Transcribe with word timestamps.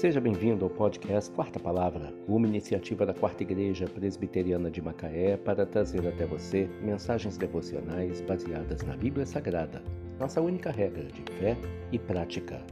Seja 0.00 0.18
bem-vindo 0.18 0.64
ao 0.64 0.70
podcast 0.70 1.30
Quarta 1.30 1.60
Palavra, 1.60 2.10
uma 2.26 2.46
iniciativa 2.46 3.04
da 3.04 3.12
Quarta 3.12 3.42
Igreja 3.42 3.86
Presbiteriana 3.86 4.70
de 4.70 4.80
Macaé 4.80 5.36
para 5.36 5.66
trazer 5.66 6.08
até 6.08 6.24
você 6.24 6.70
mensagens 6.80 7.36
devocionais 7.36 8.22
baseadas 8.22 8.80
na 8.80 8.96
Bíblia 8.96 9.26
Sagrada, 9.26 9.82
nossa 10.18 10.40
única 10.40 10.70
regra 10.70 11.04
de 11.04 11.22
fé 11.34 11.54
e 11.92 11.98
prática. 11.98 12.62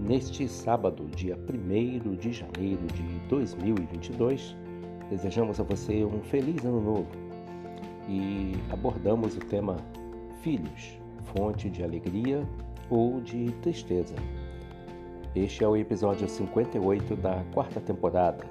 Neste 0.00 0.48
sábado, 0.48 1.06
dia 1.14 1.38
1 1.38 2.16
de 2.16 2.32
janeiro 2.32 2.84
de 2.88 3.28
2022, 3.28 4.56
desejamos 5.10 5.60
a 5.60 5.62
você 5.62 6.04
um 6.04 6.20
feliz 6.22 6.64
ano 6.64 6.80
novo 6.80 7.10
e 8.08 8.54
abordamos 8.68 9.36
o 9.36 9.40
tema 9.40 9.76
Filhos, 10.42 10.98
fonte 11.36 11.70
de 11.70 11.84
alegria 11.84 12.44
ou 12.90 13.20
de 13.20 13.52
tristeza. 13.62 14.16
Este 15.34 15.64
é 15.64 15.68
o 15.68 15.74
episódio 15.74 16.28
58 16.28 17.16
da 17.16 17.42
quarta 17.54 17.80
temporada, 17.80 18.44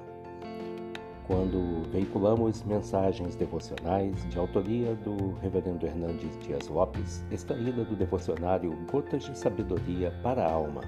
quando 1.28 1.88
veiculamos 1.92 2.64
mensagens 2.64 3.36
devocionais 3.36 4.28
de 4.32 4.40
autoria 4.40 4.96
do 4.96 5.34
Reverendo 5.44 5.86
Hernandes 5.86 6.36
Dias 6.40 6.68
Lopes, 6.68 7.24
extraída 7.30 7.86
do 7.86 7.96
devocionário 7.96 8.76
Gotas 8.92 9.26
de 9.26 9.38
Sabedoria 9.38 10.12
para 10.24 10.44
a 10.44 10.52
Alma. 10.52 10.82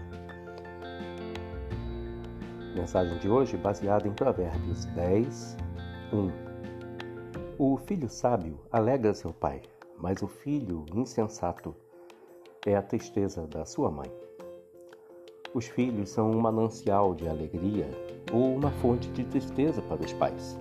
Mensagem 2.76 3.20
de 3.20 3.30
hoje 3.30 3.56
baseada 3.56 4.08
em 4.08 4.14
Provérbios 4.14 4.86
10, 4.86 5.58
1. 6.12 6.32
O 7.60 7.78
filho 7.78 8.10
sábio 8.10 8.60
alegra 8.72 9.14
seu 9.14 9.32
pai, 9.32 9.62
mas 10.00 10.24
o 10.24 10.28
filho 10.28 10.88
insensato 10.96 11.76
é 12.66 12.76
a 12.76 12.82
tristeza 12.82 13.46
da 13.46 13.64
sua 13.64 13.92
mãe. 13.92 14.12
Os 15.54 15.68
filhos 15.68 16.10
são 16.10 16.32
um 16.32 16.40
manancial 16.40 17.14
de 17.14 17.28
alegria 17.28 17.88
ou 18.32 18.56
uma 18.56 18.72
fonte 18.72 19.08
de 19.10 19.24
tristeza 19.24 19.84
para 19.84 20.02
os 20.02 20.12
pais. 20.14 20.60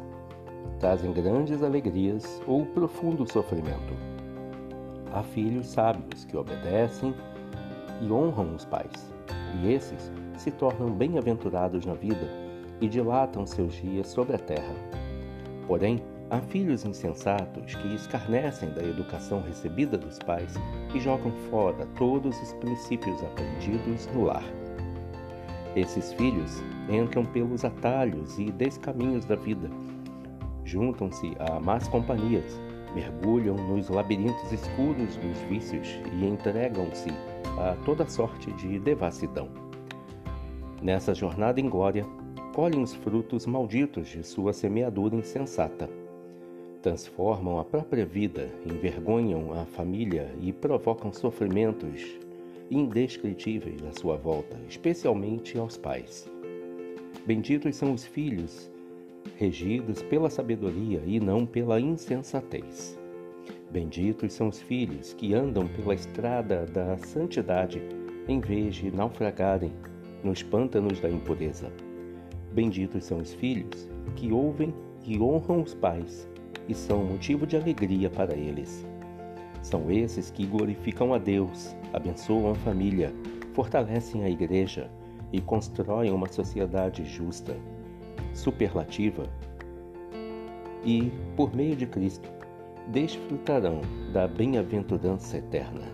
Trazem 0.80 1.14
grandes 1.14 1.62
alegrias 1.62 2.42
ou 2.46 2.66
profundo 2.66 3.26
sofrimento. 3.30 3.94
Há 5.10 5.22
filhos 5.22 5.68
sábios 5.68 6.26
que 6.26 6.36
obedecem 6.36 7.14
e 8.02 8.12
honram 8.12 8.54
os 8.54 8.66
pais, 8.66 9.10
e 9.62 9.72
esses 9.72 10.12
se 10.36 10.50
tornam 10.50 10.90
bem-aventurados 10.90 11.86
na 11.86 11.94
vida 11.94 12.28
e 12.78 12.86
dilatam 12.86 13.46
seus 13.46 13.72
dias 13.72 14.08
sobre 14.08 14.36
a 14.36 14.38
terra. 14.38 14.74
Porém, 15.66 16.02
há 16.28 16.38
filhos 16.38 16.84
insensatos 16.84 17.74
que 17.76 17.94
escarnecem 17.94 18.68
da 18.70 18.82
educação 18.82 19.40
recebida 19.40 19.96
dos 19.96 20.18
pais 20.18 20.52
e 20.94 21.00
jogam 21.00 21.32
fora 21.48 21.86
todos 21.96 22.38
os 22.42 22.52
princípios 22.54 23.22
aprendidos 23.22 24.06
no 24.08 24.24
lar. 24.24 24.44
Esses 25.74 26.12
filhos 26.12 26.62
entram 26.88 27.24
pelos 27.24 27.64
atalhos 27.64 28.38
e 28.38 28.50
descaminhos 28.52 29.24
da 29.24 29.36
vida, 29.36 29.70
juntam-se 30.64 31.32
a 31.38 31.58
más 31.58 31.88
companhias, 31.88 32.60
mergulham 32.94 33.56
nos 33.56 33.88
labirintos 33.88 34.52
escuros 34.52 35.16
dos 35.16 35.38
vícios 35.48 35.88
e 36.12 36.26
entregam-se 36.26 37.10
a 37.58 37.74
toda 37.84 38.06
sorte 38.06 38.52
de 38.52 38.78
devassidão. 38.78 39.48
Nessa 40.82 41.14
jornada 41.14 41.60
em 41.60 41.68
glória, 41.68 42.04
colhem 42.54 42.82
os 42.82 42.92
frutos 42.94 43.46
malditos 43.46 44.08
de 44.08 44.22
sua 44.22 44.52
semeadura 44.52 45.16
insensata. 45.16 45.88
Transformam 46.82 47.58
a 47.58 47.64
própria 47.64 48.04
vida, 48.04 48.50
envergonham 48.66 49.52
a 49.58 49.64
família 49.64 50.34
e 50.40 50.52
provocam 50.52 51.12
sofrimentos 51.12 52.18
indescritíveis 52.72 53.84
à 53.84 53.92
sua 53.92 54.16
volta, 54.16 54.56
especialmente 54.68 55.58
aos 55.58 55.76
pais. 55.76 56.28
Benditos 57.26 57.76
são 57.76 57.92
os 57.92 58.04
filhos, 58.04 58.70
regidos 59.36 60.02
pela 60.02 60.30
sabedoria 60.30 61.02
e 61.06 61.20
não 61.20 61.44
pela 61.44 61.78
insensatez. 61.78 62.98
Benditos 63.70 64.32
são 64.32 64.48
os 64.48 64.60
filhos 64.60 65.12
que 65.12 65.34
andam 65.34 65.68
pela 65.68 65.94
estrada 65.94 66.66
da 66.66 66.96
santidade, 66.98 67.82
em 68.26 68.40
vez 68.40 68.76
de 68.76 68.90
naufragarem 68.90 69.72
nos 70.24 70.42
pântanos 70.42 71.00
da 71.00 71.10
impureza. 71.10 71.70
Benditos 72.52 73.04
são 73.04 73.18
os 73.18 73.32
filhos 73.34 73.88
que 74.16 74.32
ouvem 74.32 74.74
e 75.04 75.18
honram 75.20 75.62
os 75.62 75.74
pais 75.74 76.28
e 76.68 76.74
são 76.74 77.04
motivo 77.04 77.46
de 77.46 77.56
alegria 77.56 78.08
para 78.08 78.34
eles. 78.34 78.86
São 79.62 79.90
esses 79.90 80.28
que 80.28 80.44
glorificam 80.44 81.14
a 81.14 81.18
Deus, 81.18 81.74
abençoam 81.92 82.50
a 82.50 82.54
família, 82.56 83.14
fortalecem 83.54 84.24
a 84.24 84.28
igreja 84.28 84.90
e 85.32 85.40
constroem 85.40 86.10
uma 86.10 86.28
sociedade 86.28 87.04
justa, 87.04 87.56
superlativa 88.34 89.26
e, 90.84 91.12
por 91.36 91.54
meio 91.54 91.76
de 91.76 91.86
Cristo, 91.86 92.28
desfrutarão 92.88 93.80
da 94.12 94.26
bem-aventurança 94.26 95.38
eterna. 95.38 95.86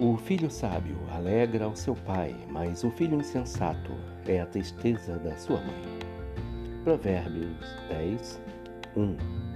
O 0.00 0.16
filho 0.16 0.50
sábio 0.50 0.96
alegra 1.12 1.66
ao 1.66 1.76
seu 1.76 1.94
pai, 1.94 2.34
mas 2.48 2.82
o 2.82 2.90
filho 2.90 3.18
insensato 3.18 3.92
é 4.26 4.40
a 4.40 4.46
tristeza 4.46 5.18
da 5.18 5.36
sua 5.36 5.58
mãe. 5.58 5.98
Provérbios 6.84 7.58
10, 7.90 8.40
1 8.96 9.47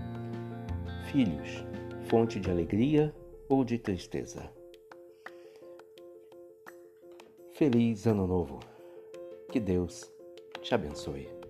Filhos, 1.13 1.63
fonte 2.09 2.41
de 2.41 2.51
alegria 2.51 3.15
ou 3.47 3.65
de 3.65 3.79
tristeza? 3.79 4.51
Feliz 7.53 8.07
Ano 8.07 8.27
Novo! 8.27 8.61
Que 9.51 9.61
Deus 9.61 10.11
te 10.63 10.75
abençoe. 10.75 11.42